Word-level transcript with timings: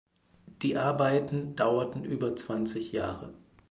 Die 0.63 0.77
Arbeiten 0.77 1.55
dauerten 1.55 2.05
über 2.05 2.35
zwanzig 2.35 2.91
Jahre. 2.91 3.35